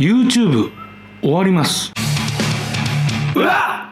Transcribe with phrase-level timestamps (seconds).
[0.00, 0.72] YouTube
[1.20, 1.92] 終わります。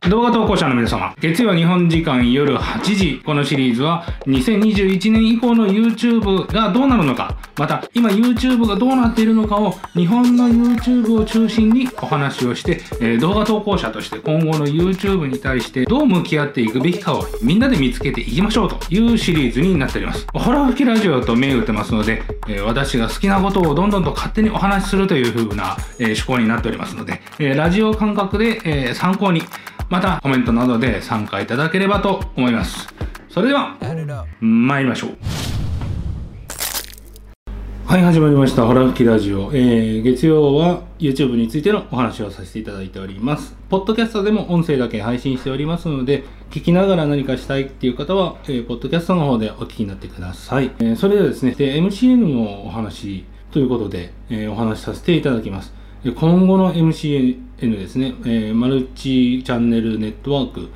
[0.08, 3.20] 動画投稿者の皆様月曜日本時間夜8時。
[3.26, 7.36] このシリーズは2021年以降の YouTube がどうなるのか。
[7.58, 20.26] また今 YouTube がどうなっているのかを日本の YouTube を中心にお話をして、えー、動画投稿者として今後の YouTube に対してどう向き合っていくべきかをみんなで見つけていきましょうというシリーズになっております。
[20.32, 29.42] ホラ吹きラジオと銘打ってますので、えー、私が好きなことをどんどんと勝手にお話しするという風な、えー、思考になっておりますので、えラジオ感覚で、え参考に
[29.88, 32.88] またコメントなどで参加いただければと思います。
[33.28, 33.76] それでは
[34.40, 35.67] 参りましょう
[37.88, 38.66] はい始まりました。
[38.66, 43.56] ホラ吹きラジオ、えー、月曜は YouTube についてのお話をさせていただいております。
[43.70, 55.72] ポッドキャストでも音声だけ配信しておりますので聞きながら何かしたいっていう方は、えー、ポッドキャストの方でお聞きになってください、えー、それではですね MCN のお話ということで、えー、お話しさせていただきます。
[56.04, 60.68] 今後の MCN ですね、えー、マルチチャンネルネットワーク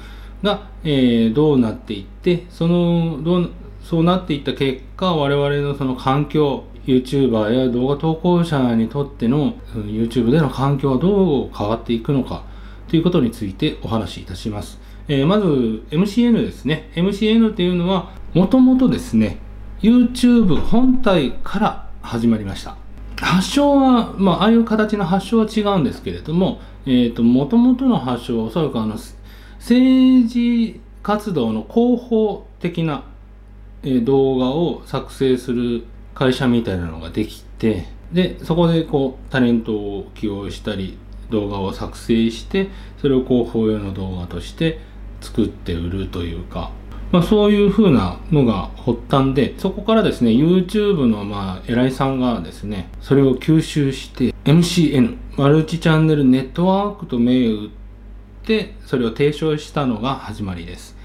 [0.43, 3.51] が、えー、どうなっていってそのどう
[3.83, 12.45] そうなっていった結果我々のその環境 YouTuber や動画投稿者にとっての YouTube での環境はどう変わっていくのか
[12.89, 14.79] ということについてお話しいたします。
[15.09, 15.47] えー、まず
[15.91, 16.91] MCN ですね。
[16.95, 19.39] MCN っていうのはもともとですね
[19.81, 22.77] YouTube 本体から始まりました。
[23.23, 28.97] 発祥は、まあ、ああいう形の発祥は違うんですけれども、えっ、ー、と、もともとの発祥はおそらくあの、
[29.59, 33.05] 政治活動の広報的な、
[34.05, 40.99] 動画を作成する会社みたいなのができて、で、そこでこう、タレントを起用したり、
[41.31, 42.69] 動画を作成して、
[43.01, 44.79] それを広報用の動画として
[45.21, 46.71] 作って売るというか、
[47.11, 57.71] まあ、そういうふうなのが発端で、そこからですね、YouTube のまあ偉いさんがですね、それを吸収して、MCN、マルチチャンネルネットワークと銘打っ
[58.45, 60.97] て、それを提唱したのが始まりです。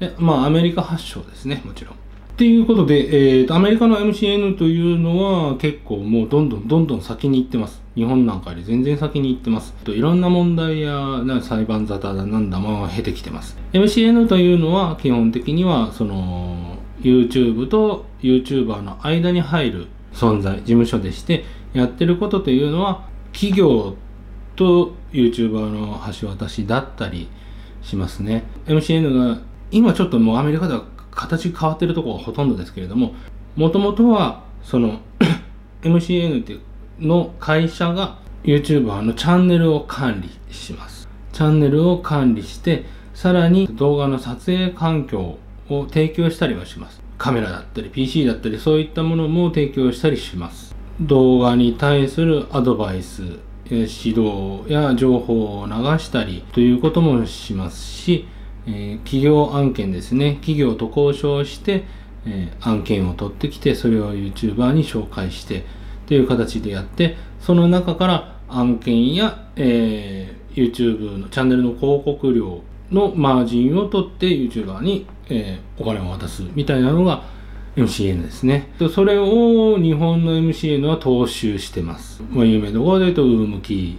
[0.00, 2.01] でまあ、アメリカ発祥ですね、もちろん。
[2.42, 5.16] っていうことで、えーと、アメリカの MCN というの
[5.50, 7.80] は結構もうどんどんどんどん先に行ってます。
[7.94, 9.72] 日本なんかより全然先に行ってます。
[9.84, 13.56] といろんな問題や裁判沙汰だなんだも経てきてます。
[13.72, 23.94] MCN というのは基本的にはその YouTube と YouTuber の間に入る存在、事務所でしてやってることというのは企業
[24.56, 27.28] と YouTuber の橋渡しだったり
[27.82, 28.42] しますね。
[28.66, 33.14] MCN が今ちょっともうアメリカでは形変わってるところがほとんどですけれども
[33.56, 35.00] もともとはその
[35.82, 36.60] MCN っていう
[37.00, 41.08] の会社が YouTuber のチャンネルを管理します。
[41.32, 42.84] チャンネルを管理して
[43.14, 47.00] さらに動画の撮影環境を提供したりはします。
[47.18, 50.74] カメラだったり PC だったりそういったものも提供したりします。
[51.00, 53.22] 動画に対するアドバイス
[53.70, 58.26] 指導や情報を流したりということもしますし
[58.66, 61.84] えー、企業案件ですね企業と交渉して、
[62.26, 65.64] えー、案件を取ってきてそれを YouTuber に紹介して
[66.06, 77.24] という形でやってその中から案件や、えー、YouTube のチャンネルの広告料のマージンを取って YouTuber に、えお金を渡すみたいなのが
[77.76, 78.68] MCN ですね。
[78.92, 82.22] それを日本の MCN は踏襲してます。
[82.30, 83.96] まあ、有名どころで言うと、ウームキー、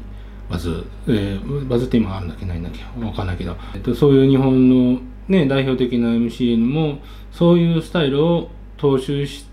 [0.50, 7.00] バズ、えー、バズって今あるんだっけないんだっけわかんないけど、えっと、そういう日本のね、代表的な MCN も
[7.32, 9.46] そういうスタイルを踏襲し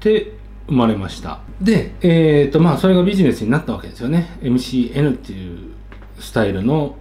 [0.00, 0.32] て
[0.66, 1.40] 生まれました。
[1.60, 4.38] で、えっ、ー、とまあそれがビジネスになったわけですよね。
[4.40, 5.72] MCN っていう
[6.18, 6.96] スタイルの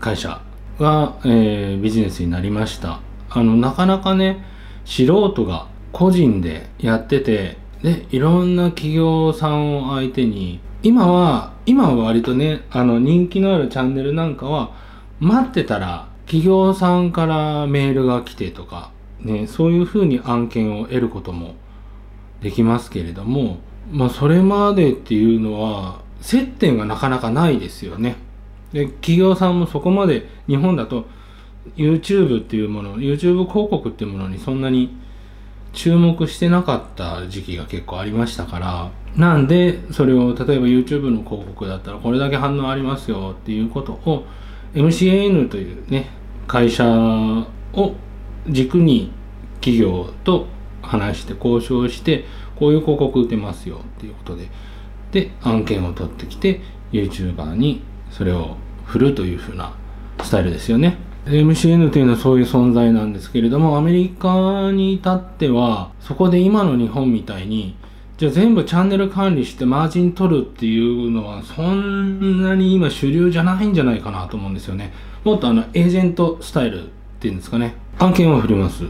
[0.00, 0.42] 会社
[0.78, 3.00] が、えー、ビジネスになりました。
[3.30, 4.44] あの、なかなかね、
[4.84, 14.76] 素人が個人でやってて、で、いろんな企業さんを相手に今は、今は割とね、あの人気のあるチャンネルなんかは、
[15.18, 21.54] 待ってたら企業さんからメールが来てとか、ね、そういうふうに案件を得ることも
[22.42, 28.16] できますけれども、まあそれまでっていうのは、接点がなかなかないですよね。
[28.74, 31.06] で、企業さんもそこまで日本だと
[31.76, 34.94] YouTube っていうもの、YouTube 広告っていうものにそんなに
[35.74, 44.24] 注目してなかった時期が結構ありましたから、なんで、それを例えば YouTube の広告だったらこれだけ反応ありますよっていうことを
[44.74, 46.08] MCN というね、
[46.46, 47.94] 会社を
[48.48, 49.12] 軸に
[49.60, 50.46] 企業と
[50.82, 52.24] 話して交渉して
[52.56, 54.48] こういう広告打てますよっていうことで
[55.12, 56.60] で案件を取ってきて
[56.92, 59.74] YouTuber にそれを振るというふうな
[60.22, 60.98] スタイルですよね。
[61.26, 67.76] MCN というのはそういう存在なんですけれどもアメリカに至ってはそこで今の日本みたいに
[68.18, 74.92] じゃあ全部チャンネル管理してマージン取るっていうのはそんなに今主流じゃないんじゃないかなと思うんですよね。
[75.24, 76.86] もっとあのエージェントスタイルっ
[77.18, 77.74] ていうんですかね。
[77.98, 78.84] 案件を振ります。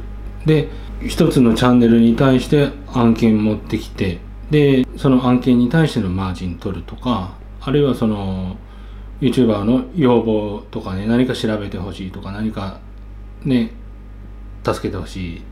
[0.45, 0.69] で
[1.07, 4.19] 一つのチャンネルに対して案件持ってきて
[4.51, 8.57] でその案件に対してのマージン取るとかあるいはその
[9.25, 12.81] YouTuber の要望とかね何か調べてほしいとか何か
[13.43, 13.71] ね
[14.63, 15.43] 助けてほしい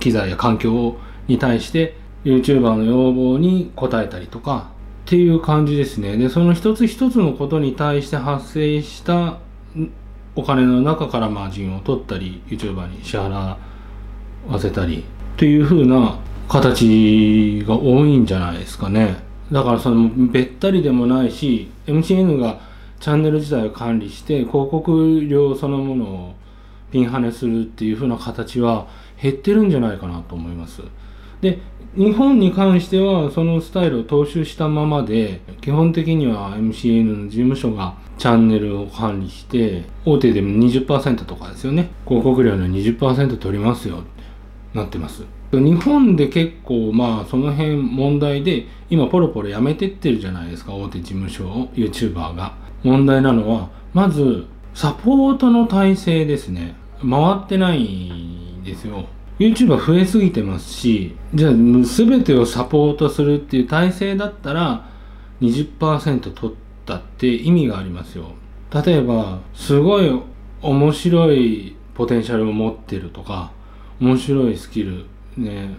[0.00, 0.96] 機材や環境
[1.28, 4.70] に対して YouTuber の要望に応えたりとか
[5.06, 6.16] っていう感じですね。
[6.16, 9.38] でその一つ一つのことに対して発生した
[10.34, 13.58] お金の中からマージンを取ったり YouTuber に支払わ
[14.58, 15.02] せたりっ
[15.36, 16.18] ていう風な
[16.48, 19.16] 形が多いんじゃないですかね。
[19.52, 22.60] だからそのべったりでもないし MCN が
[23.04, 26.34] チャンネル自体を管理して広告料そのものを
[26.90, 28.86] ピンハネするっていう風な形は
[29.20, 30.80] 減ってるんじゃないかなと思います。
[31.42, 31.58] で
[31.94, 41.90] 日本に関してはそのスタイルを踏襲したままで基本的には MCN の事務所がチャンネルを管理して大手でも20%とかですよね。
[42.08, 44.02] 広告料の20%取りますよ。
[44.72, 45.24] なってます。
[45.52, 50.72] 日本で結構まあその辺問題で今ポロポロやめてってるじゃないですか。
[50.72, 52.63] 大手事務所を YouTuber が。
[52.84, 56.76] 問題なのはまずサポートの体制ですね。
[57.00, 59.06] 回ってないんですよ。
[59.38, 64.88] YouTuber 増えすぎてますしじゃあ全てをサポートするっていう体制だったら
[65.40, 68.34] 20%取ったって意味がありますよ。
[68.72, 70.20] 例えばすごい
[70.62, 73.52] 面白いポテンシャルを持ってるとか
[74.00, 75.76] 面白いスキルね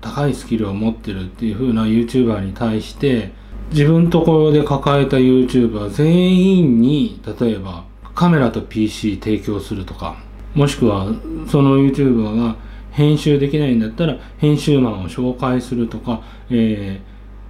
[0.00, 3.32] 高いスキルを持ってるっていう風な YouTuber に対して
[3.70, 7.84] 自分ところで抱えた YouTuber 全員に例えば
[8.14, 10.16] カメラと PC 提供するとか
[10.54, 11.06] もしくは
[11.48, 12.56] その YouTuber が
[12.90, 17.00] 編集できないんだったら編集マンを紹介するとか、え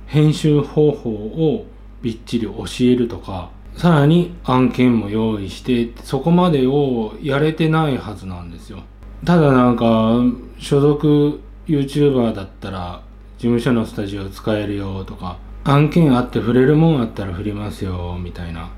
[0.07, 1.67] ー、編集方法を
[2.03, 8.81] びっちり教えるとかさらに案件も用意してそこまでをやれてないはずなんですよ。
[9.25, 10.21] ただなんか
[10.59, 13.03] 所属 YouTuber だったら
[13.39, 18.71] 事務所のスタジオ使えるよとか案件あって触れるもんあったら振りますよみたいな。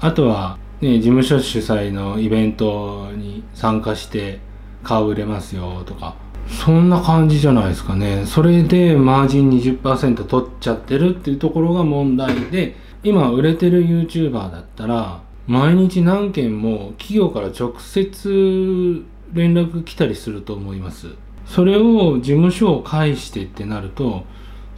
[0.00, 4.40] あとはね事務所主催のイベントに参加して
[4.82, 6.16] 顔売れますよとか。
[6.48, 8.24] そんな感じじゃないですかね。
[8.26, 21.08] それでマージン20%取っちゃってるっていうところが問題で今売れてる YouTuber だったら毎日何件も企業から直接連絡来たりすると思います。
[21.46, 24.24] それを事務所を介してってなると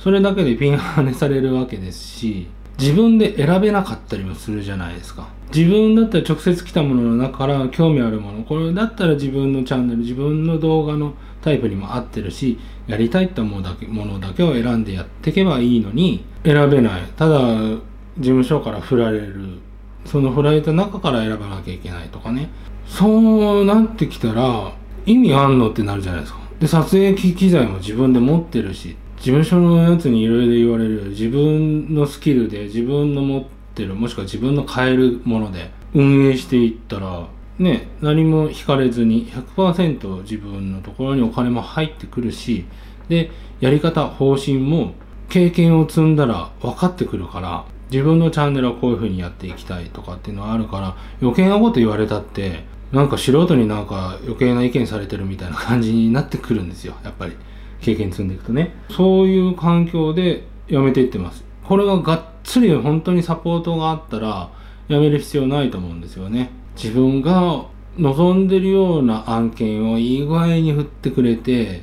[0.04, 2.46] それだけでピンハネされるわけですし
[2.78, 5.28] 自分で選べなかったりもするじゃないですか。
[5.50, 17.02] 自分だったら直接来たものの中から興味あるものこれだったら自分のチャンネル自分の動画のタイプにも合ってるしやりたいって思うだけものだけを選んでやっていけばいいのに選べない。
[17.16, 17.80] ただ事
[18.18, 19.58] 務所から振られる。
[20.04, 22.50] その振られた中から選ばなきゃいけないとかね。
[22.86, 24.70] そうなってきたら
[25.06, 26.40] 意味あんのってなるじゃないですか。
[26.60, 33.44] で撮影機材も自分で持ってるし事務所のやつにいろいろ言われる自分のスキルで自分の持っ
[33.74, 37.26] てるもしくは自分の買えるもので運営していったら
[37.58, 42.66] ね何も引かれずに100%自分のところにお金も入ってくるし
[43.08, 43.30] で
[43.60, 44.92] やり方方針も
[45.30, 57.32] 経験を積んだら分かってくるから自分のチャンネルはこういう風にやっていきたいとかっていうのはあるから余計なこと言われたってなんか素人になんか余計な意見されてるみたいな感じになってくるんですよやっぱり。
[57.84, 58.74] 経験積んでいくとね。
[58.90, 61.44] そういう環境で辞めていってます。
[61.64, 64.50] これががっつり本当にサポートがあったら
[64.88, 66.50] 辞める必要ないと思うんですよね。
[66.76, 67.66] 自分が
[67.98, 71.82] 望んでるような案件をいい具合に振ってくれて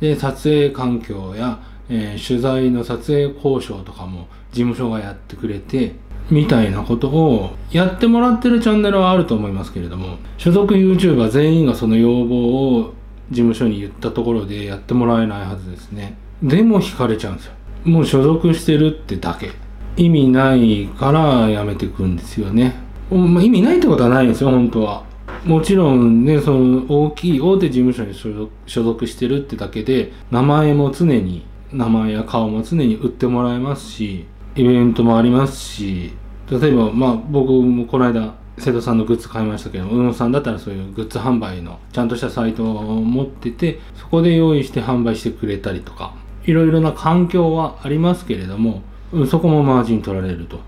[0.00, 5.96] で撮影環境や、えー、取材の撮影交渉とかも事務所がやってくれて
[6.30, 12.94] みたいなことをやってもらってるチャンネルはあると思いますけれども所属 YouTuber 全員がその要望を
[13.32, 16.16] 事務所に言ったところでやってもらえないはずですね。
[16.42, 17.52] でも引かれちゃうんですよ。
[17.84, 19.50] もう所属してるってだけ。
[19.96, 22.74] 意味ないからやめてくんですよね、
[23.10, 25.04] まあ、意味ないってことはないんですよ本当は。
[25.44, 34.24] もちろんねその大きい大手事務所に所属所属してるってだけで名前も常に名前や顔も常に売ってもらえますし
[34.54, 36.12] イベントもありますし
[36.48, 46.14] 例えばまあ僕もこの間瀬戸さんのグッズ買いましたけど宇野さんだったらそういうグッズ販売のちゃんとしたサイトを持っててそこで用意して販売してくれたりとか
[46.44, 48.82] いろいろな環境はありますけれども
[49.28, 50.60] そこもマージン取られると。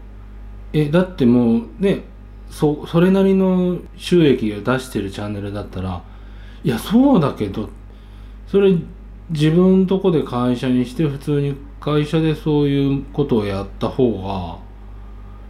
[0.72, 2.02] えだってもうね
[2.50, 6.02] そそれなりの収益を出してるチャンネルだったら
[6.64, 7.70] いやそうだけど
[8.48, 8.76] それ
[9.30, 14.58] 自分とこで会社にして普通に会社でそういうことをやった方が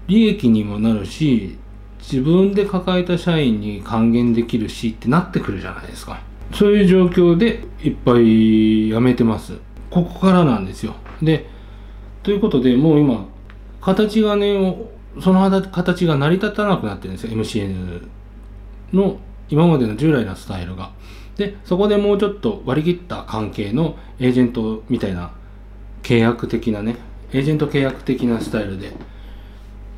[0.07, 1.59] 利益にもなるし
[2.11, 6.21] 自分で抱えた社員に還元できるしってなってくるじゃないですか。
[6.53, 9.55] そういう状況でいっぱい辞めてます。
[9.91, 10.95] ここからなんですよ。
[11.23, 11.47] で
[12.23, 13.27] ということでもう今
[13.81, 14.77] 形がね
[15.21, 17.33] その形が成り立たなくなってるんですよ。
[17.33, 18.09] MCN
[18.93, 19.19] の
[19.49, 20.93] 今までの従来のスタイルが。
[21.37, 25.33] でそこでもうちょっと割り切った関係のエージェントみたいな
[26.03, 26.97] 契約的なね
[27.33, 28.93] エージェント契約的なスタイルで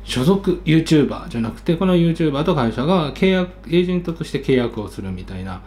[0.07, 5.61] 所属 YouTuber じゃなくてこの YouTuber と会社が契約エージェントとして契約をするみたいな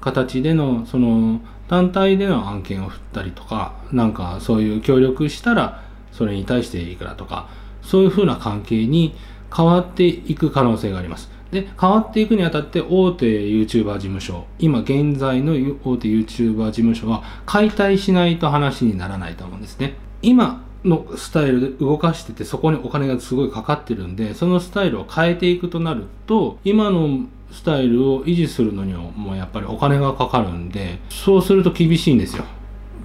[0.00, 7.48] 形でのその単体での案件を振ったりとかなんかそういう協力したらそれに対していくらとか
[7.82, 9.14] そういうふうな関係に
[9.54, 11.30] 変わっていく可能性があります。
[11.50, 15.52] で変わっていくにあたって大手 YouTuber 事務所今現在の
[15.84, 19.96] 大手 YouTuber 事務所は解体しないと話にならないと思うんですね。
[20.22, 32.44] 今のスタイルで動かしててそこにお金がすごいかかってるんでそのスタイルを変えていくとなると今のスタイルを維持するのにもやっぱりお金がかかるんでそうすると厳しいんですよ。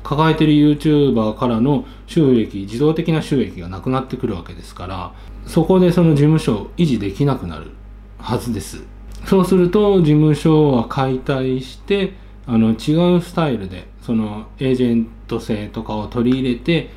[0.03, 5.13] 抱えてる YouTuber からの収益自動的な収益がなくなってくるわけですから
[5.45, 7.71] そこでその事務所を維持できなくなる
[8.17, 8.83] はずです。
[9.25, 12.13] そうすると事務所は解体して
[12.45, 16.89] あの違うスタイルでそのエージェント性とかを取り入れて、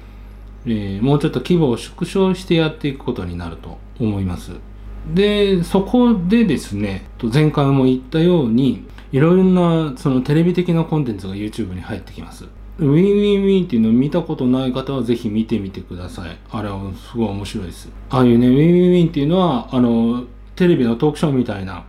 [0.67, 4.53] えー、もうちょっと規模を縮小してやっていくことになると思います
[5.15, 12.45] でそこでですね前回も言ったようにいろいろなそのテレビ的なコンテンツが YouTube に入ってきます
[12.79, 16.39] Win Win Wiiin っていうのを見たことない方はぜひ見てみてください。
[16.51, 17.91] あれはすごい面白いです。
[18.09, 20.25] ああいうね、 Win Win Wiiin っていうのは、あの、
[20.61, 21.85] テレビのトークショーみたいな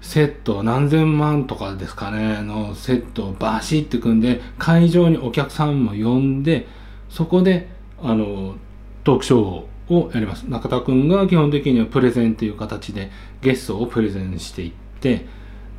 [0.00, 6.66] セット何千万とかですかねのセットをバシッて組んで会場にお客さんも呼んで
[7.08, 7.68] そこで
[8.02, 8.56] あの
[9.04, 15.26] トークショーをやります中田くんが基本的にはプレゼンという形でゲストをプレゼンしていって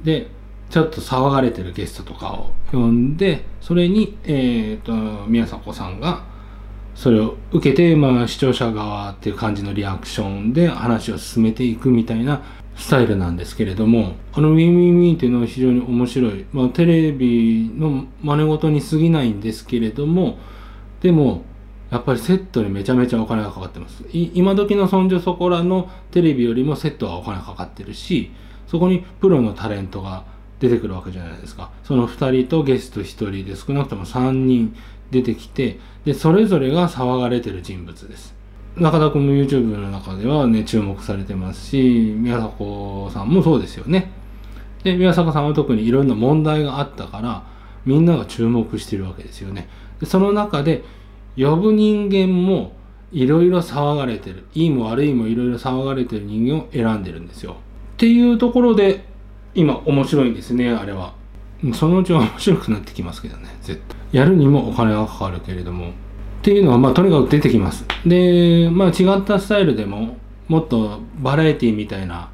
[0.03, 0.27] で
[0.69, 4.93] ちょっと騒がれてるゲストとかを呼んでそれに、えーと
[5.27, 6.33] 宮迫さんが
[6.95, 12.43] それを受けて、まあ、視聴者側っていう感じのリアクションで話を進めていくみたいな
[12.75, 16.45] スタイルなんですけれども、あの Win Win Wiiin っていうのは非常に面白い。
[16.51, 20.37] まあ、テレビの真似事に過ぎないんですけれども、
[21.01, 21.43] でも、
[21.93, 24.03] やっぱりセットにめちゃめちゃお金がかかってます。
[24.11, 28.31] 今時のそんじょそこらのテレビよりもセットはお金かかってるし、
[28.65, 30.23] そこにプロのタレントが
[30.59, 31.69] 出てくるわけじゃないですか。
[31.83, 34.75] その2人とゲスト1人で少なくとも3人
[35.11, 38.33] 出てきて、で、それぞれが騒がれてる人物です。
[38.75, 44.09] 中田君も YouTube の中ではね、注目されてますし、宮迫さんもそうですよね。
[44.83, 47.43] で、宮迫さんは特にいろんな問題があったから、
[47.85, 49.69] みんなが注目してるわけですよね。
[49.99, 50.83] でその中で、
[51.37, 52.73] 呼ぶ人間も
[53.11, 54.45] いろいろ騒がれてる。
[54.53, 57.53] いいも悪いもいろいろ騒がれてる人間を選んでるんですよ。
[57.53, 57.55] っ
[57.97, 59.05] ていうところで、
[59.55, 61.13] 今面白いんですね、あれは。
[61.73, 64.03] そのうちは面白くなってきますけどね、絶対。
[64.13, 65.91] やるにもお金がかかるけれどもっ
[66.43, 72.29] ていうのはまあとにかく出てきますでまあ違ったスタイルでももっとバラエティみたいな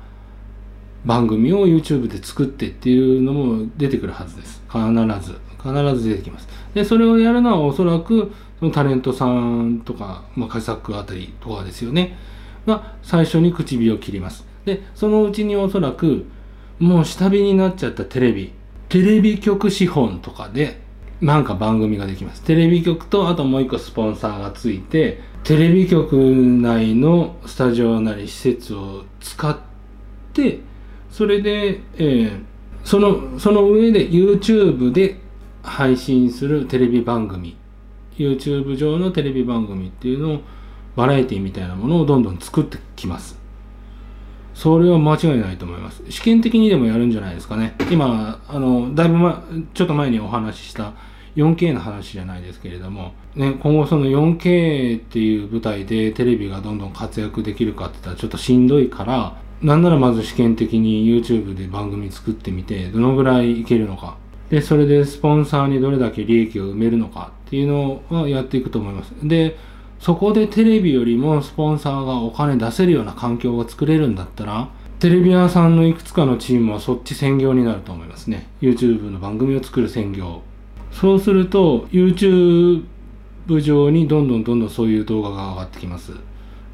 [1.06, 4.82] 番組を YouTube で作ってっていうのも出てくるはずです必
[5.22, 12.18] ず必ず出てきますでそれをやるのはおそらくそのタレントさんとか、まあ、カジサックあたりとかですよね。
[12.68, 14.46] が最初に唇を切ります。
[14.66, 16.26] でそのうちにおそらく
[16.80, 18.54] もう下火になっちゃったテレビ
[18.90, 20.82] テレビ局資本とかで
[21.22, 22.42] なんか番組ができます。
[22.44, 29.58] テレビ局とあともう一個スポンサーがついて、テレビ局内のスタジオなり施設を使っ
[30.34, 30.60] て、
[31.12, 32.44] それで、えー、
[32.86, 35.20] その、その上で YouTube で
[35.62, 37.58] 配信するテレビ番組、
[38.20, 40.42] YouTube 上のテレビ番組っていうのを、
[40.96, 43.40] バラエティみたいなものをどんどん作ってきます。
[44.54, 46.04] それは間違いないと思います。
[46.10, 47.76] 試験的にでもやるんじゃないですかね。
[47.90, 50.94] 今、あの、だいぶ、ま、ちょっと前にお話しした
[51.38, 64.18] 4K の話じゃないですけれども、ね、今後その 4K っていう舞台でテレビがどんどん活躍できるかって言ったらちょっとしんどいから、なんならまず試験的に YouTube で番組作ってみて、どのぐらいいけるのか。
[64.50, 69.14] で、それでスポンサーにどれだけ利益を埋めるのかっていうのはやっていくと思います。
[69.24, 69.58] で、
[70.00, 78.48] そこでテレビよりもスポンサーがお金出せるような環境が作れるんだったら、テレビ屋さんのいくつかのチームはそっち専業になると思いますね。
[78.62, 80.42] YouTube の番組を作る専業。
[80.92, 82.84] そうすると YouTube
[83.48, 86.14] 上にどんどんどんどんそういう動画が上がってきます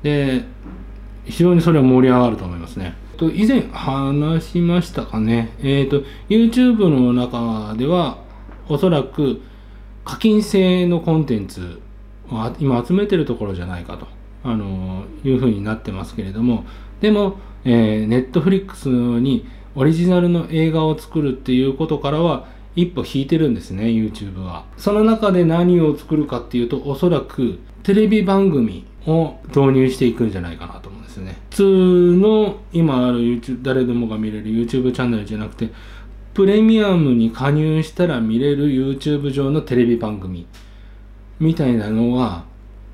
[0.04, 0.44] で
[1.26, 5.54] 非常にそれは盛り上がると思いますねと以前話しましたかね。
[5.60, 8.20] えっ、ー、と YouTube の中では
[8.68, 9.42] おそらく
[10.04, 11.82] 課金制のコンテンツ
[12.30, 14.08] を今集めてるところじゃないかと
[14.44, 16.66] あのいうふうになってますけれども。
[17.02, 19.46] でも、えー、ネットフリックスに
[19.76, 24.66] オリジナルの映画を作るっていうことからは一歩引いてるんですね YouTube は。
[24.78, 31.38] その中で何を作るかっていうとおそらくテレビ番組を導入していくんじゃないかなと思うんですよね。
[31.50, 31.64] 普通
[32.18, 35.70] の今ある YouTube 誰でもが見れる YouTube チャンネルじゃなくて
[36.34, 40.48] プレミアムに加入したら見れる YouTube 上のテレビ番組
[41.40, 42.44] みたいなのが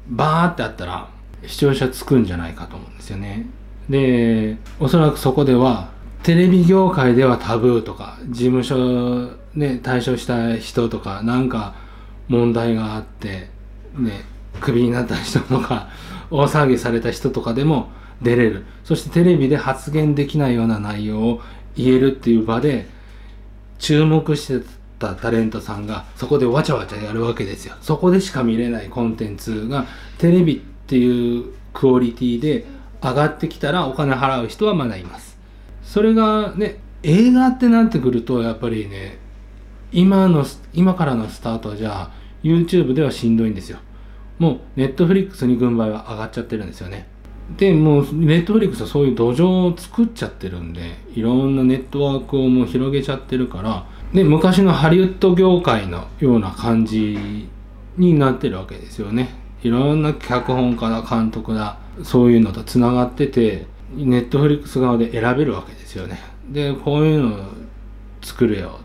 [0.08, 1.10] バーってあったら
[1.46, 3.48] 視聴者つくんじゃないかと思うんですよね。
[3.90, 5.90] でおそらくそこでは
[6.24, 11.74] テレビ業界ではタブーとか事務所ね退所した人とかなんか
[12.28, 13.50] 問題があって
[13.98, 14.24] ね
[14.60, 15.90] クビになった人とか
[16.30, 17.90] 大騒ぎされた人とかでも
[18.22, 18.66] 出れる。
[18.84, 21.42] そしてテレビで発言できないような内容を
[21.76, 22.88] 言えるっていう場で
[23.80, 24.66] 注目して
[25.00, 27.76] たタレントさんがそこでわちゃわちゃやるわけですよ。
[27.82, 29.86] そこでしか見れないコンテンツが
[30.18, 32.66] テレビっていうクオリティで
[33.02, 35.38] 上がってきたらお金払う人はまだいます。
[35.84, 39.18] それがね映画ってなってくるとやっぱりね
[39.92, 42.12] 今の今からのスタートじゃあ
[42.44, 43.80] YouTube ではしんどいんですよ。
[44.42, 47.08] もう Netflix に軍配は上がっちゃってるんですよね。
[47.58, 57.48] でもうネットフリックスはそういう土壌を作っちゃってるんでいろんなネットワークをもう広げちゃってるからで昔のハリウッド業界のような感じ
[57.98, 59.30] になってるわけですよね。
[59.62, 66.20] いろんな脚本家だ監督だそういうのとつながっててネットフリックス側で選べるわけですよね。
[66.50, 67.40] でこういうのを
[68.24, 68.80] 作れよ。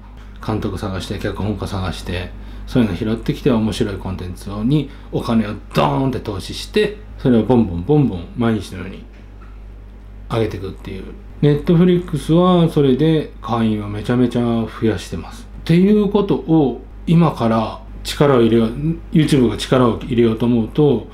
[0.46, 2.30] 監督探して脚本家探して。
[2.66, 9.04] そういうの拾ってきて面白いコンテンツにお金をドーンって投資してそれをボンボンボンボン毎日のように
[10.30, 11.04] 上げていくっていう。
[11.42, 15.46] ネットフリックスはそれで会員をめちゃめちゃ増やしてます。
[15.60, 18.68] っていうことを今から力を入れよう
[19.12, 21.08] YouTube が力を入れようと思うと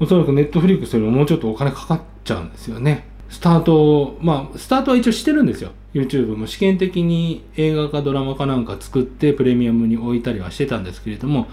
[0.00, 3.08] おそらくネットフリックスよりももうちょっとお金かかっちゃうんですよね。
[3.28, 5.70] スタートまあスタートは一応してるんですよ。
[5.94, 11.48] YouTube も試験的に映画かドラマかなんか作ってプレミアムに置いたりはしてたんですけれども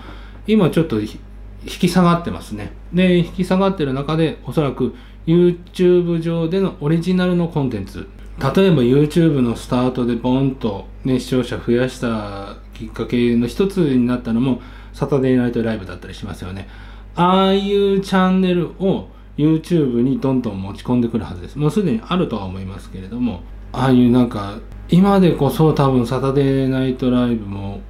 [0.47, 1.17] 今ちょっと引
[1.63, 2.73] き下がってますね。
[2.93, 4.93] で引き下がってる中でおそらく
[5.25, 8.07] YouTube 上でのオリジナルのコンテンツ。
[8.37, 16.67] 例えば YouTube のスタートでボンと、ね、視聴者増やしたきっかけの一つになったのもサタデーナイトライブだったりしますよね。
[17.15, 21.57] ああいうチャンネルを YouTube にどんどん持ち込んでくるはずです。
[21.57, 23.41] もうすでにあるとは思いますけれども
[23.75, 24.59] ああいうなんか
[24.89, 27.81] 今でこそ多分サタデーナイトライブも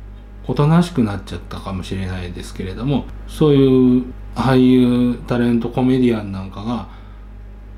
[0.48, 4.04] おとなしくなっちゃったかもしれないですけれどもそういう
[4.36, 6.89] 俳優タレントコメディアンなんかが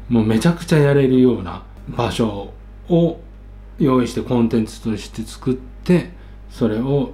[0.10, 2.54] もうめちゃくちゃやれるような場所
[2.90, 3.20] を
[3.78, 6.12] 用意してコンテンツとして作って
[6.50, 7.12] それを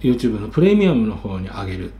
[0.00, 1.94] YouTube のプレミアムの方に上げるっ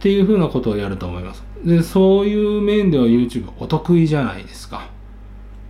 [0.00, 1.44] ていうふうなことをやると思います。
[1.64, 4.88] でそういう面では YouTube お得意じゃないですか、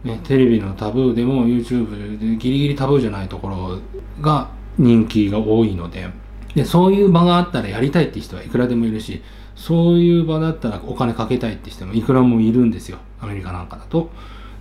[0.05, 3.79] ね、テレビのタブーでも YouTube でギリギリタブーじゃないところ
[4.21, 6.09] が人気が多いので。
[6.55, 9.23] でそういう場があったらやりたいって人はいくらでもいるし
[9.57, 12.99] そういう場だったらお金かけたいって人もいくらもいるんですよ。
[13.21, 14.11] アメリカなんかだと。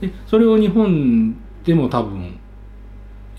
[0.01, 2.39] でそれを日本でも多分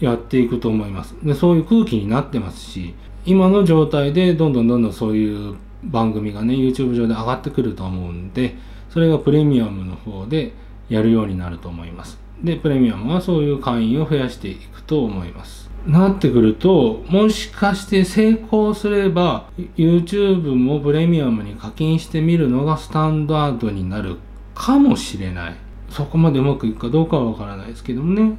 [0.01, 1.17] やっていくと思います。
[1.23, 2.95] でそういう空気になってますし
[3.27, 8.57] 今の状態でどんどんどんどんそういう番組がね YouTube 上で上がってくると思うんで
[8.91, 10.53] それがプレミアムの方で
[10.89, 12.19] やるようになると思います。
[12.43, 15.71] でプレミアムはそういう会員を増やしていくと思います。
[15.87, 24.17] なってくるともしかして成功すれば YouTube もプレミアムに課金してみるのがスタンダードになる
[24.55, 25.57] かもしれない。
[25.91, 28.37] そこまでうまくいくかどうかはわからないですけどもね。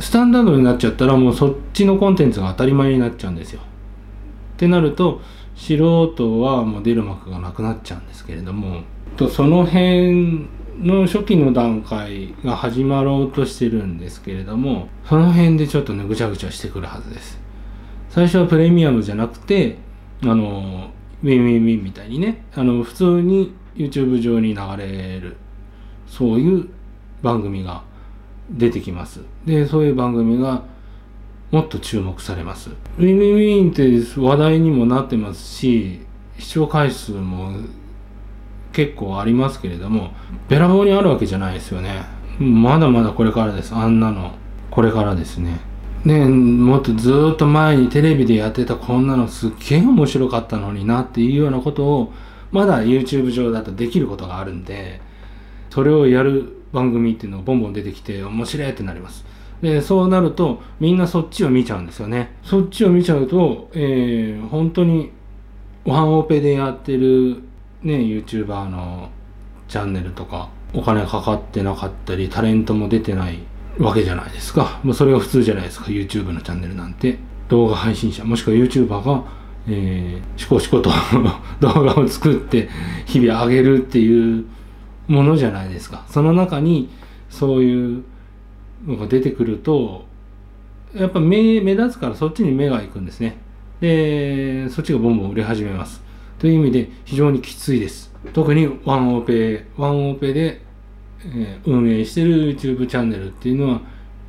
[0.00, 3.60] スタンダードになっちゃったらもうそっちのコンテンツが当たり前になっちゃうんですよ。
[3.60, 5.20] ってなると
[5.56, 5.76] 素
[6.14, 8.82] 人はもう出る幕がなくなっちゃうんですけれども。
[9.16, 10.46] とその辺
[10.78, 17.40] の初期の段階が始まろうとしてるんですけれどもその辺でちょっとねぐちゃぐちゃしてくるはずです
[18.10, 19.78] 最初はプレミアムじゃなくて
[20.22, 20.90] あの
[21.22, 25.36] Win Win Wiiin みたいにねあの普通に YouTube 上に流れる
[26.06, 26.68] そういう
[27.22, 27.82] 番組が
[28.50, 29.20] 出てきます。
[29.44, 30.64] で、そういう番組が
[31.50, 32.70] もっと注目されます。
[32.70, 36.00] Win Win Wiiin って話題にもなってますし、
[36.38, 37.52] 視聴回数も
[38.78, 40.12] 結構ありますけれども、
[40.48, 42.04] べらぼうにあるわけじゃないですよね。
[42.38, 43.74] まだまだこれからです。
[43.74, 44.36] あんなの。
[44.70, 45.58] これからですね。
[46.04, 52.12] ねもっとずっと前にテレビでやってたこんなのすっげえ面白かったのになっていうようなことを
[52.52, 55.00] まだ YouTube 上だとできることがあるんで
[55.70, 59.24] それをやる番組っていうのがボンボン出てきて面白いってなります。
[59.60, 62.36] で、そうなるとみんなそっちを見ちゃうんですよね。
[62.44, 65.10] そっちを見ちゃうと、えー、本当に
[65.84, 67.47] ワンオペでやってる
[67.82, 69.10] ね YouTuber の
[69.68, 73.38] チャンネルとかお金かかってなかったりタレントも出てない
[73.78, 74.80] わけじゃないですか。
[74.82, 77.18] もうそれが普通じゃないですか YouTube のチャンネルなんて。
[77.48, 79.24] 動画配信者もしくは YouTuber が、
[79.66, 80.90] えー、しこしこと
[81.60, 82.68] 動画を作って
[83.06, 84.44] 日々上げるっていう
[85.06, 86.04] ものじゃないですか。
[86.08, 86.90] その中に
[87.30, 88.04] そういう
[88.86, 90.06] のが出てくると
[90.94, 93.38] やっぱ目目立つからそっちに目が行くんですね。
[93.80, 96.02] で、そっちがボンボン売れ始めます。
[96.38, 98.14] という意味で非常にきついです。
[98.32, 100.62] 特にワンオペ、ワンオペで、
[101.24, 103.80] え、運営してる YouTube チャンネルっていうのは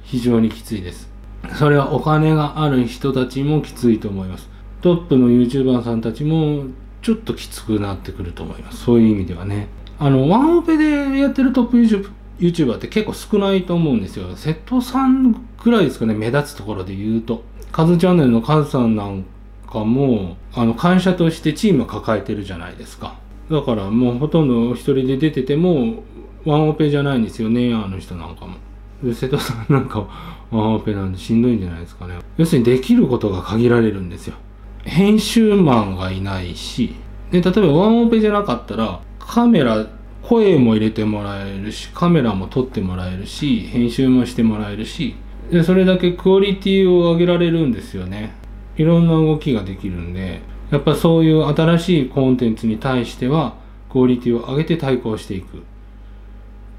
[0.04, 1.10] 非常にきついです。
[1.56, 4.50] それはお金がある人たちもきついと思います。
[4.82, 6.66] トップの YouTuber さんたちも
[7.02, 8.84] ちょっときつくなってくると思います。
[8.84, 9.68] そういう意味ではね。
[10.00, 14.36] あの、ワンオペでやってるトップ YouTube YouTuber って結構少ないと思うんですよ。
[14.36, 17.44] 瀬戸さんくらいですかね、目立つところで言うと。
[17.72, 19.26] カズチャンネルのカズさんなん
[19.70, 23.16] かも、あの、会社としてチーム抱えてるじゃないですか。
[23.50, 26.04] だからもうほとんど一人で出てても、
[26.46, 28.56] ワンオペじゃないんですよね、あの人なんかも。
[29.04, 30.00] で瀬戸さんなんか
[30.52, 32.16] ワンオペなんでしんどいんじゃないですかね。
[32.38, 34.36] 要するにできることが限られるんですよ。
[34.84, 36.96] 編集マンがいないし、
[37.32, 39.86] で、例えばワンオペじゃなかったら、カメラ
[40.30, 45.16] 声も入れてもらえるしカメラも撮ってもらえるし編集もしてもらえるし
[45.52, 48.36] でそれだけクオリティを上げられるんですよね
[48.80, 53.56] いろんな動きができるんでやっぱそういう新しいコンテンツに対しては
[53.92, 55.64] クオリティを上げて対抗していく。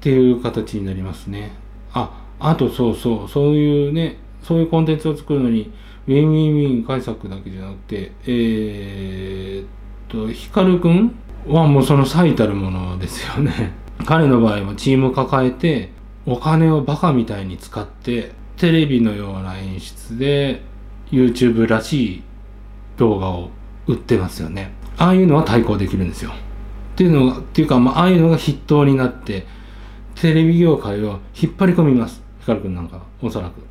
[0.01, 1.51] っていう形になりますね。
[1.93, 5.71] ああとそうそうそういうねそういうコンテンツを作るのに
[6.07, 9.67] ウィンウィンウィン解釈だけじゃなくてえー、っ
[10.07, 11.15] とヒカルくん
[11.47, 13.73] はもうその最たるものですよね。
[14.07, 15.91] 彼の場合はチーム抱えて
[16.25, 20.63] お金をバカみたいに使ってテレビのような演出で
[21.11, 22.23] YouTube らしい
[22.97, 23.49] 動画を
[23.87, 24.71] 売ってますよね。
[24.97, 26.31] ああいうのは対抗できるんですよ。
[26.31, 26.33] っ
[26.95, 29.45] ていうのがっていうか、まあ、ああいうのが筆頭になって
[30.15, 32.21] テレビ業界を引っ張り込みます。
[32.41, 33.61] ヒカルくんなんかおそらく。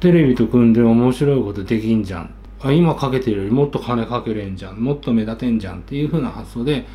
[0.00, 2.34] テレビと組んで面白いことできんじゃん。
[2.60, 4.76] あ今かけてるよりもっと金かけれんじゃん。
[4.76, 5.78] もっと目立てんじゃん。
[5.78, 6.86] っていう風な発想で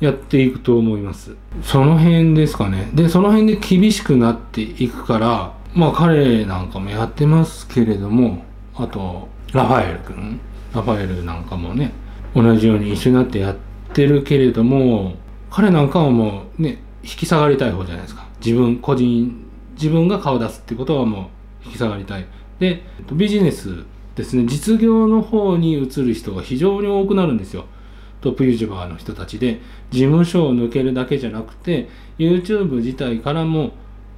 [0.00, 1.36] やっていくと思います。
[1.62, 2.90] その辺ですかね。
[2.94, 10.40] で、その辺で厳しくなっていくから、まあ彼なんかもやってますけれども、あと、ラファエル君、
[10.74, 11.92] ラファエルなんかもね、
[12.34, 13.56] 同じように一緒になってやっ
[13.92, 15.14] てるけれども、
[15.50, 18.26] 彼なんかはもうね、引き下がりたい方じゃないですか。
[18.44, 21.30] 自分、個人、自分が顔出すってことはも
[21.64, 22.26] う引き下がりたい。
[22.58, 22.82] で、
[23.12, 23.84] ビジネス
[24.16, 27.66] ですね、実業の方に移る人が非常に多くなるんですよ。
[28.22, 33.72] トップ YouTuber の人たちで事務所を抜けるだけじゃなくて YouTube 自体からも、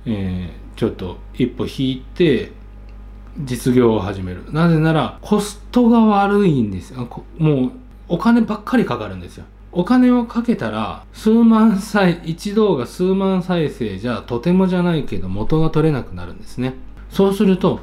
[0.04, 2.52] えー、ちょっと一歩引いて
[3.38, 4.44] 実業を始める。
[4.52, 6.90] なぜならコストが悪いんです。
[6.90, 7.72] よもう
[8.08, 9.44] お金ばっかりかかるんですよ。
[9.72, 16.74] お金をかけたら数万再一動画数万再生じゃとてもじゃないけど元が取れなくなるんですね。
[17.10, 17.80] そうすると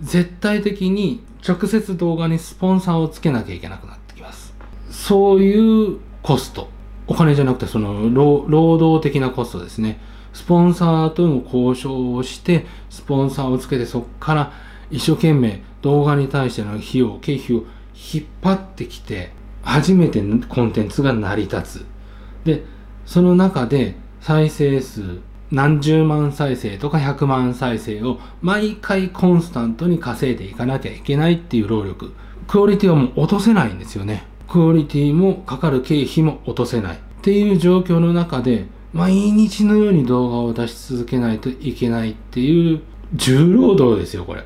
[0.00, 4.54] 絶対的に直接動画にスポンサーをつけなきゃいけなくなってきます。
[4.90, 6.68] そういうコスト。
[7.06, 10.00] お金じゃなくてその労働的なコストですね。
[10.32, 14.52] スポンサーとの交渉をしてスポンサーをつけてそこから
[14.90, 17.64] 一生懸命動画に対しての費用経費を
[18.14, 19.30] 引っ張ってきて
[19.62, 21.86] 初めてコンテンツが成り立つ。
[22.44, 22.64] で
[23.04, 25.20] その中で再生数
[25.50, 32.12] 何十万再生とか100万再生を毎回コンスタントに稼いでいかなきゃいけないっていう労力。
[32.48, 34.26] クオリティはもう落とせないんですよね。
[34.48, 36.96] クオリティもかかる経費も落とせない。
[36.96, 42.80] っていう状況の中で毎日のように動画を出し続けないといけないっていう
[43.14, 44.44] 重労働ですよこれ。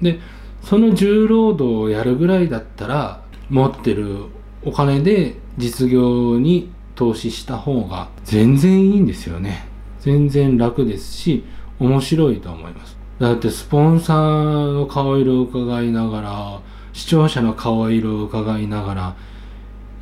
[0.00, 0.20] で
[0.62, 4.24] その重労働をやるぐらいだったら持ってる
[4.64, 9.68] お金で実業に投資した方が全然いいんですよね。
[10.00, 11.44] 全然楽ですし
[11.78, 12.96] 面白いと思います。
[13.18, 16.60] だってスポンサーの顔色を伺いながら
[16.92, 19.16] 視聴者の顔色を伺いながら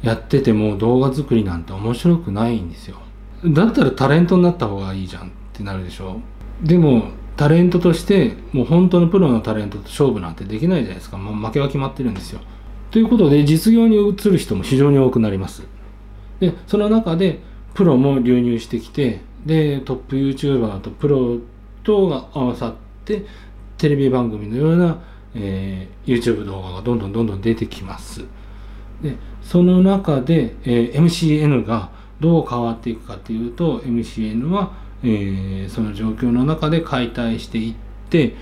[0.03, 2.97] やってても動画作りなんて面白くないんですよ。
[3.45, 6.21] だったらタレントになった方がいいじゃんってなるでしょ。
[6.63, 12.41] でもタレントとしてもう本当のプロのタレントと勝負なんてできないじゃないですか、もう負けは決まってるんですよ。
[12.91, 15.67] ということで実業に移る人も非常に多くなります。
[16.41, 17.41] でその中で
[17.75, 21.39] プロも流入してきてでトップ YouTuber とプロ
[21.83, 23.25] とが合わさって
[23.79, 24.99] テレビ番組のような
[25.35, 28.25] えー、YouTube 動画がどんどんどんどん出てきます。
[29.03, 34.73] でその中で、えー、MCN がどう変わっていくかというと MCN は、
[35.05, 37.75] えー、その状況の中で解体していっ
[38.11, 38.35] て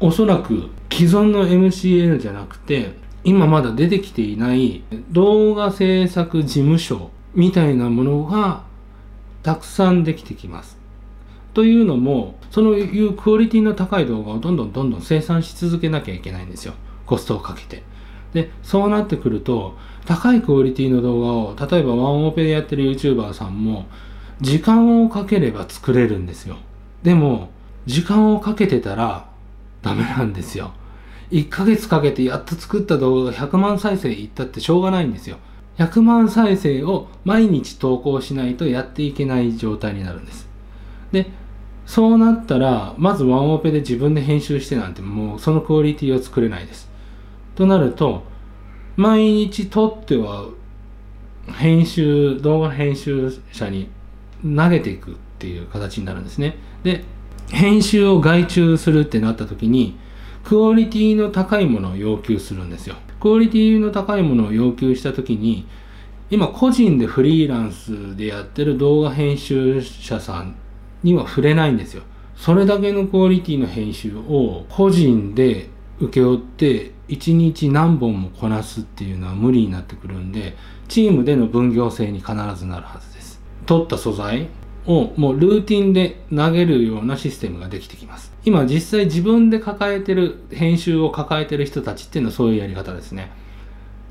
[0.00, 2.92] おそらく既存の MCN じゃなくて
[3.24, 8.62] 今まだ出てきていない動画制作事務所みたいなものが
[9.42, 10.78] たくさんできてきます。
[11.54, 16.74] というのも、そのいうクオリティの高い動画をどんどんどんどん生産し続けなきゃいけないんですよ。
[17.06, 17.82] コストをかけて。
[18.32, 23.86] で、そうなってくると、高いクオリティの動画を、例えばワンオペでやってる YouTuber さんも、
[24.40, 26.56] 時間をかければ作れるんですよ。
[27.02, 27.50] でも、
[27.86, 29.26] 時間をかけてたら
[29.82, 30.72] ダメなんですよ。
[31.30, 35.36] 1ヶ月かけてやっと作った動画が100万再生いったってしょうがないんですよ。
[35.78, 40.48] 100万再生を毎日投稿しないとやっていけない状態になるんです。
[41.12, 41.26] で、
[41.86, 46.90] そうなったら、まずワンオペで自分で編集してなんてもうそのクオリティを作れないです。
[47.56, 48.22] となると、
[48.96, 50.46] 毎日撮っては
[51.52, 53.88] 編集、動画編集者に
[54.44, 56.56] 投げていくっていう形になるんですね。
[56.82, 57.04] で、
[57.50, 59.96] 編集を外注するってなった時に、
[60.44, 62.96] クオリティの高いものを要求するんですよ。
[63.20, 65.66] クオリティの高いものを要求した時に、
[66.30, 70.56] 今個人でフリーランスでやってる動画編集者さん
[71.02, 72.02] には触れないんですよ。
[72.36, 75.68] それだけのクオリティの編集を個人で
[76.00, 80.56] 請け負って1日何本もこなすっていうのは無理になってくるんで
[80.88, 83.13] チームでの分業制に必ずなるはずです
[83.66, 84.48] 取った素材
[84.86, 88.32] をもうルーティンで投げるようなシステムができてきます。
[88.44, 93.32] 今実際自分で抱えてる編集を抱えてる人たちっていうのはそういうやり方ですね。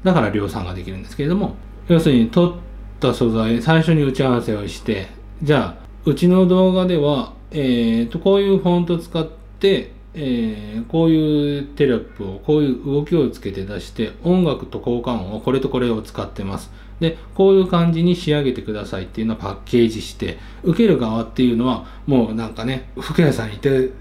[0.04, 1.56] だから量産ができるんですけれども
[1.88, 2.54] 要するに取っ
[3.00, 5.08] た素材最初に打ち合わせをして
[5.42, 9.26] じゃあうちの動画では、えーと、こういうフォント使っ
[9.60, 16.72] てえー、こういうテロップをこういう動きをつけて出して音楽と交換音をこれとこれを使ってます。
[17.00, 23.92] でこういう感じに仕上げてくださいっていうのをパッケージして受ける側っていうのはもうなんかね服屋さんいて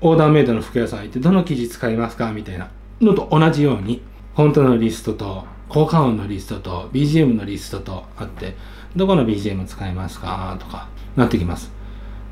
[0.00, 4.02] オーダーメイドの服屋さんいてどの生地使いますかみたいなのと同じように
[4.34, 8.54] 本当のリストと効果音のリストと BGM のリストとあって
[8.94, 11.72] どこの BGM 使いますかとかなってきます。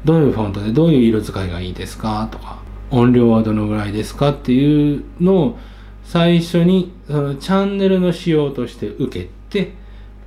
[0.04, 2.58] どういうフォントでどういう色使いがいいですかとか
[2.90, 5.58] 音量はどのぐらいですかっていうのを
[6.04, 9.72] 最初にそのチャンネルの仕様として受けて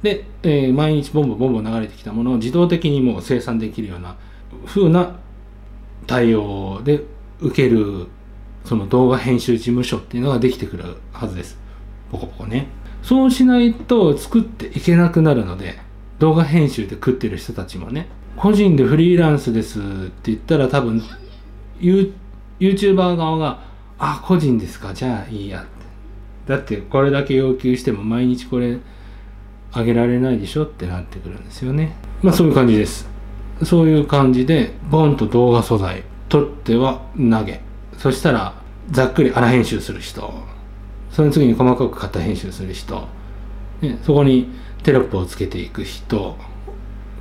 [0.03, 4.17] で、えー、毎日ボンボンボンボン流れてきたものを自動的にもう生産できるような
[4.65, 5.17] 風な
[6.05, 7.03] 対応で
[7.39, 8.07] 受ける
[8.65, 11.57] その動画編集事務所っていうのができてくるはずです。
[12.11, 12.67] ポコポコね。
[13.01, 15.77] そうしないと作っていけなくなるので
[16.19, 21.03] 動画編集で食ってる人たちもね個人でフリーランスですって言ったら多分
[21.79, 23.59] YouTuber 側が
[23.99, 25.69] 「あ個人ですかじゃあいいや」って
[26.47, 28.77] だってこれだけ要求しても毎日これ
[29.73, 31.95] あげられないでしょってなってくるんですよね。
[32.21, 33.09] まあそういう感じです。
[33.63, 37.62] そういう感じでボンと動画素材取っては投げ。
[37.97, 38.53] そしたら
[38.91, 40.33] ざっくり荒編集する人。
[41.12, 43.07] その次に細かく型編集する人、
[43.81, 44.49] ね、そこに
[44.83, 46.38] テロップをつけていく人。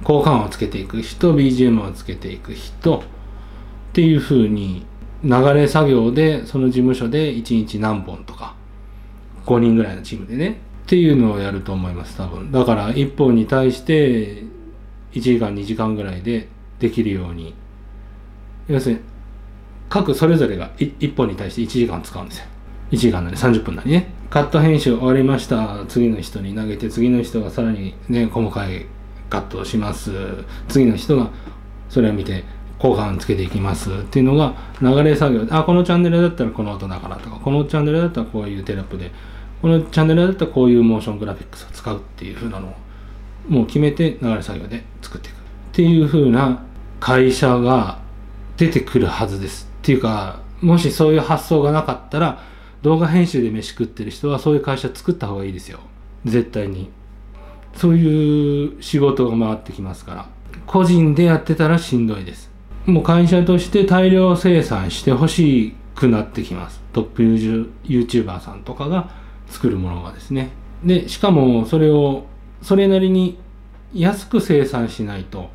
[0.02, 1.34] 交換をつけていく人。
[1.34, 2.98] BGM をつけていく人。
[2.98, 3.02] っ
[3.92, 4.84] ていうふうに
[5.22, 8.56] 流れ作業でその事務所で1日何本とか
[9.46, 10.60] 5人ぐらいのチームでね
[10.92, 12.52] っていうのをやると思います多分。
[12.52, 14.42] だから1本に対して
[15.12, 16.48] 1時間2時間ぐらいで
[16.81, 17.55] できるように。
[18.68, 19.00] 要するに
[19.88, 22.44] 各それぞれが 1, 本に対して1時間使うんですよ。
[22.90, 24.12] 1時間なり30分なりね。
[24.28, 25.83] カット編集終わりました。
[25.88, 28.85] 次の人に投げて次の人がさらにね細かい
[29.31, 30.11] カットをします。
[30.68, 31.31] 次の人が
[31.88, 32.44] それを見て
[32.78, 33.90] 交換つけていきます。
[33.90, 39.11] っていうのが流れ作業、あ、このチャンネルだったらこの音だからとか、このチャンネルだったらこういうテロップで、
[39.62, 42.75] このチャンネルだったらこういうモーショングラフィックスを使うっていう風なのを
[43.48, 45.38] もう決めて流れ作業で作っていくっ
[45.72, 46.64] ていう風な
[47.01, 48.01] 会社が
[48.57, 49.68] 出てくるはずです。
[49.83, 52.42] っていうか、もしそういう発想がなかったら、
[52.83, 55.81] 動画編集で飯食ってる人はそういう会社作った方がいいですよ。
[56.25, 56.90] 絶対に。
[57.75, 60.29] そういう仕事が回ってきますから。
[60.66, 62.51] 個人でやってたらしんどいです。
[62.87, 66.81] もう会社として大量生産してほしくなってきます。
[66.92, 67.22] トップ
[67.85, 69.11] YouTuber さんとかが
[69.52, 70.50] 作るものがですね。
[70.82, 72.24] で、しかもそれを
[72.62, 73.38] それなりに
[73.94, 75.50] 安く生産しないと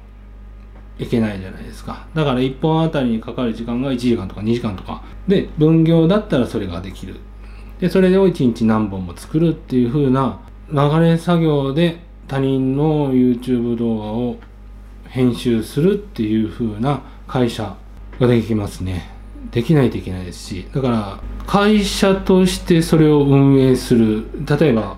[1.00, 2.08] いけないじゃないですか。
[2.14, 5.04] だから1本あたりにかかる時間が1時間とか2時間とか。
[5.28, 7.16] で、分業だったらそれができる。
[7.80, 10.40] で、それを1日何本も作るっていう風な
[10.72, 14.38] 流れ作業で他人の YouTube 動画を
[15.08, 17.76] 編集するっていう風な会社
[18.20, 19.17] ができますね。
[19.52, 24.26] できないといけないですし、だから会社としてそれを運営する、
[24.60, 24.98] 例えば、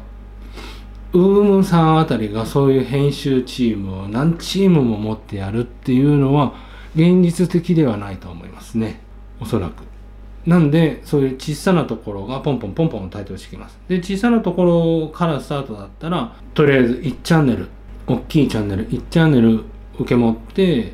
[1.13, 6.53] ウームさんあたりがそういう編集チームを何チームも持ってやるっていうのは
[6.95, 9.01] 現実的ではないと思いますね。
[9.39, 9.83] おそらく。
[10.45, 13.79] なんで、そういう小さなところがポンポンポンポン台頭してきます。
[13.88, 17.67] で、小さなところからスタートだったら、とりあえず1チャンネル
[18.07, 19.63] 大きいチャンネル1チャンネル
[19.99, 20.93] 受け持って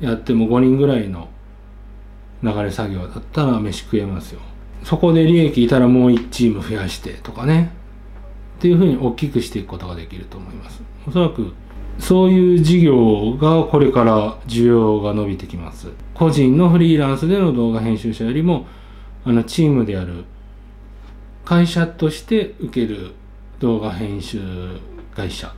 [0.00, 1.28] やっても5人ぐらいの
[2.42, 4.40] 流れ作業だったら飯食えますよ。
[4.82, 7.72] そこで利益いたらもう1チーム増やしてとかね。
[8.58, 10.82] っていうふうに大きくしていくことができると思います。
[11.06, 11.52] おそらく
[11.98, 15.88] そういう事業がこれから需要が伸びてきます。
[16.14, 18.66] 個人のフリーランスでの動画編集者よりも
[19.24, 20.24] あのチームである
[21.44, 23.12] 会社として受ける
[23.58, 24.40] 動画編集
[25.14, 25.52] 会社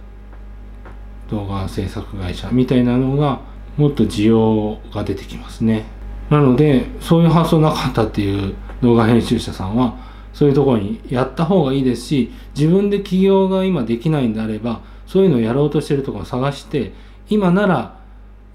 [1.30, 3.40] 動画制作会社みたいなのが
[3.76, 5.84] もっと需要が出てきますね。
[6.32, 9.98] なのでそういう発想なかったっていう動画編集者さんは
[10.32, 16.92] そういうところにやった方がいいですし自分で起業が今できないんであればそういうのをやろうとしてるところを探して
[17.28, 18.00] 今なら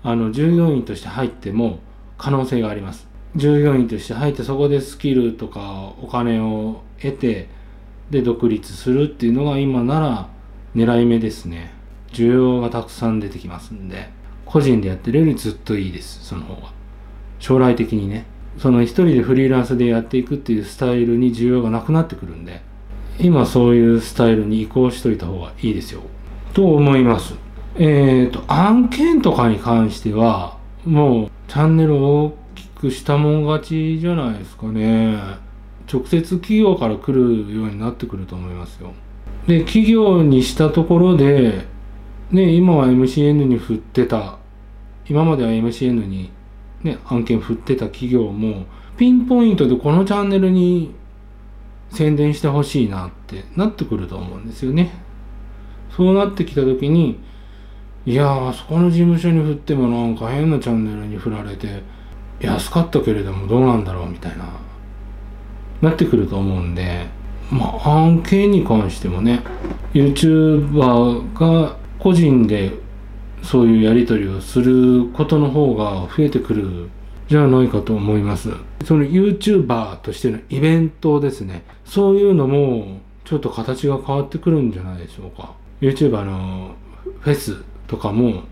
[0.01, 1.77] あの従業員として入っても
[2.17, 3.07] 可能性があります。
[3.35, 7.47] 従業員として入ってそこでスキルとかお金を得て
[8.09, 10.29] で独立するっていうのが今なら
[10.75, 11.75] 狙い目ですね。
[12.11, 14.09] 需要がたくさん出てきますんで
[14.45, 16.76] 個人でやってるよりずっといいですその方が。
[17.39, 18.25] 将来的にね
[18.57, 22.61] その一人でフリーランスでやっていくっていうスタイルに需要がなくなってくるんで
[23.19, 26.01] 今そういうスタイルに移行しといた方がいいですよ。
[26.53, 27.35] と思います。
[27.75, 35.17] えっ、ー、と案件とかに関してはもうチャンネルを大きくしたもん勝ちじゃないですかね。
[35.91, 38.93] 直接企業から来るようになってくると思いますよ。
[39.47, 41.65] で企業にしたところで
[42.31, 44.37] ね今は MCN に振ってた。
[45.09, 46.31] 今までは MCN に
[46.83, 48.65] ね、案件振ってた企業も
[48.97, 50.93] ピンポイントでこのチャンネルに
[51.91, 54.91] 宣伝してほしいなってなってくると思うんですよね。
[55.95, 57.19] そうなってきた時に
[58.05, 61.81] いやーそこの事務所に振ってもなんか変なチャンネルに振られて
[62.39, 64.45] 安かったけれどもどうなんだろうみたいな
[65.81, 67.07] なってくると思うんで
[67.51, 69.41] まあ案件に関してもね
[69.93, 72.71] YouTuber が個人で
[73.43, 76.89] そういうやり取りをすることの方が増えてくる
[77.27, 78.49] じゃないかと思います。
[78.85, 81.63] その YouTuber としてのイベントですね。
[81.85, 85.53] そういうのもちょっと形が変わってくるんじゃないでしょうか。
[85.81, 86.75] YouTuber の
[87.21, 88.43] フェスとかも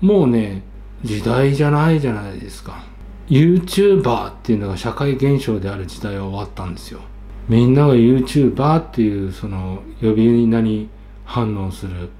[0.00, 0.62] もうね、
[1.02, 2.84] 時代じゃないじゃないですか。
[3.28, 7.00] YouTuber っていうのが社会現象である時代は終わったんですよ。
[7.48, 10.88] みんなが YouTuber っていうその呼び名に
[11.24, 12.10] 反応する。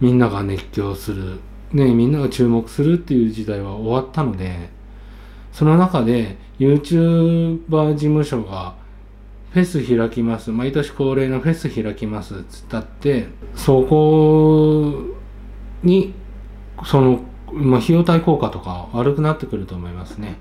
[0.00, 1.40] みんなが熱狂する、
[1.72, 4.70] ね、みんなが注目するっていう時代は終わったので、
[5.52, 8.74] その中で YouTuber 事務所が
[9.50, 10.50] フェス開きます。
[10.50, 12.38] 毎年恒例のフェス開きますっ。
[12.48, 14.92] つったって、そこ
[15.82, 16.14] に、
[16.84, 17.20] その、
[17.52, 20.36] まあ、費用対効果とか悪くなってくると思いますね。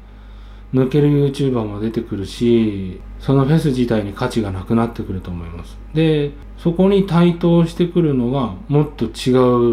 [0.73, 5.77] 抜ける YouTuber も出てくるし、そのフェス自体に価値がなくなってくると思います。
[5.93, 9.11] で、そこに対等してくるのがもっと違う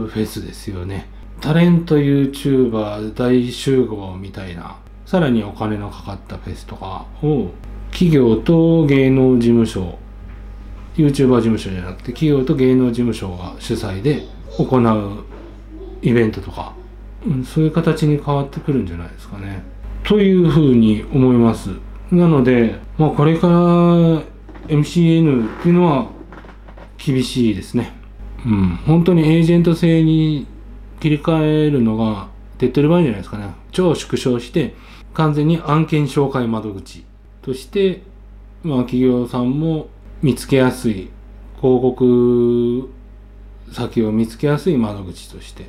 [0.07, 1.09] フェスですよね。
[1.41, 7.51] タレント YouTuber 大集合みたいな、さらにお金のかかったフェスとかを
[7.91, 9.99] 企業と芸能事務所、
[10.97, 14.27] YouTuber 事務所じゃなくて企業と芸能事務所が主催で
[14.59, 15.25] 行う
[16.03, 16.75] イベントとか、
[17.45, 19.63] そういう形に変わってくるんじゃないですかね。
[20.05, 21.71] というふうに思います。
[22.13, 23.55] なので、まあ、これから
[24.69, 26.09] MCN っていうのは
[26.99, 27.93] 厳しいですね。
[28.47, 28.79] うん。
[28.87, 30.47] 本当にエージェント制に
[31.01, 33.55] 切り替えるのが手っ取り早いんじゃないですかね。
[33.73, 34.75] 超縮小して、
[35.15, 37.05] 完全に案件紹介窓口
[37.43, 38.03] として、
[38.63, 39.89] まあ企業さんも
[40.23, 41.11] 見つけやすい、
[41.61, 42.91] 広告
[43.73, 45.69] 先を見つけやすい窓口として、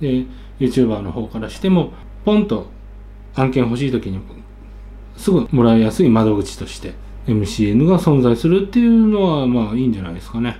[0.00, 0.24] で、
[0.58, 1.92] YouTuber の方からしても、
[2.24, 2.66] ポンと
[3.34, 4.20] 案件欲しい時に
[5.16, 6.94] すぐもらいやすい窓口として
[7.26, 10.58] MCN が存在するっていうのはまあいいんじゃないですかね。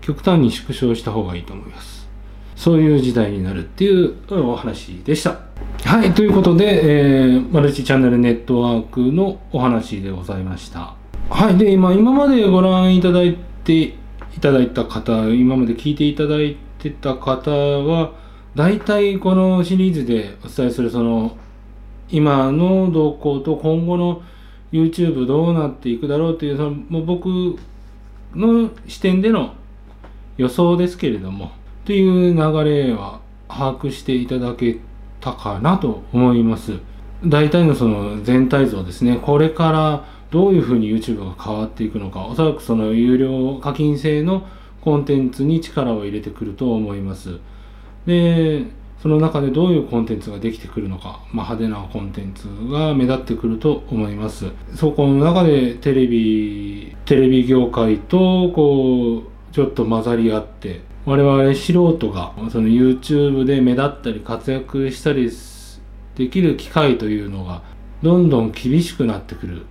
[0.00, 2.08] 極端に縮小した方がいいと思います。
[2.56, 5.40] そういう時代になるっていうお話でした。
[5.84, 10.94] はいということで、えー、マルチチャンネルネットワークのお話でございました。
[11.30, 13.94] はいで今今までご覧いただいてい
[14.40, 18.12] ただいた方今まで聞いていただいてた方は
[18.54, 21.36] 大体このシリーズでお伝えするその
[22.10, 24.22] 今の動向と今後の
[24.72, 27.58] YouTube どうなっていくだろうというそのもう僕
[28.34, 29.54] の視点での
[30.36, 31.52] 予想ですけれども
[31.84, 34.78] という流れは把握していただけ
[35.20, 36.78] たかなと思います。
[37.24, 39.18] 大体のその全体像ですね。
[39.20, 44.46] これからどういうふうに YouTube が変わっていくのか、おそらくその有料課金制の
[44.82, 47.38] コンテンツに力を入れてくると思います。
[48.06, 48.66] で、
[49.02, 54.46] その中でどういうコンテンツができてくるのか、まあ、派手なコンテンツが目立ってくると思います。
[54.74, 65.30] そこの中でテレビ、テレビ業界とこう、ちょっと混ざり合って、我々素人がその YouTube で目立ったり活躍したり
[66.16, 67.62] できる機会というのが
[68.02, 69.62] どんどん厳しくなってくる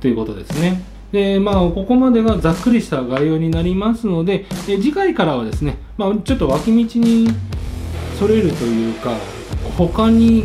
[0.00, 0.82] ということですね。
[1.12, 7.28] でまあここまでがざっくりした概要になりますので次回からはですね、まあ、ちょっと脇道に
[8.18, 9.16] それるというか
[9.76, 10.44] 他に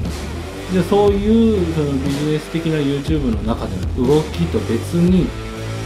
[0.72, 5.28] じゃそういうそのビジネス的な YouTube の中での動きと別に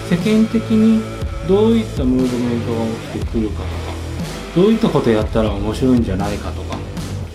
[0.09, 1.01] 世間的に
[1.47, 3.69] どういったムーブメントが起きてくるかとか
[4.55, 6.77] どういったことやったら面白いんじゃないかとか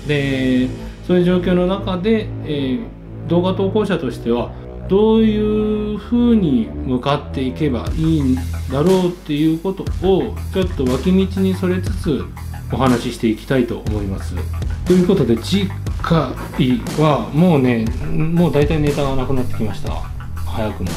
[0.06, 0.68] で
[1.06, 4.52] そういう状況の中で、えー、動画投稿者としては
[4.88, 8.34] どういうふうに向かっていけばいいん
[8.70, 12.24] だろうっていうことをちょっと脇道にそれつつ
[12.72, 14.34] お話ししていきたいと思います。
[14.86, 15.68] ということで次
[16.02, 16.32] 回
[16.98, 19.92] はもうねもう大体ネタがなくなってきました。
[20.34, 20.90] 早くも。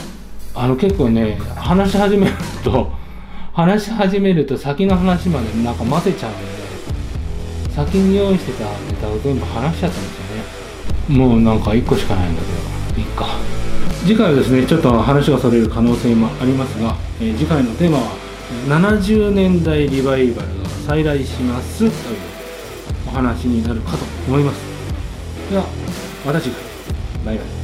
[0.56, 2.92] あの結構ね話し始めると
[3.54, 11.28] 話し始めると先の話までなんか混ぜちゃうんで先に用意してたネタを全部話しちゃったんですよね。
[11.28, 13.02] もうなんか1個しかないんだけど。
[13.02, 13.28] いっか。
[14.06, 18.04] 次回はですねちょっと話がそれる可能性もありますが、えー、次回のテーマは
[18.68, 20.63] 70年代リバイバル。
[20.86, 21.80] 再来します。
[21.80, 21.92] という
[23.08, 24.60] お話になるかと思います。
[25.50, 25.66] では
[26.26, 26.54] 私が
[27.26, 27.63] バイバイ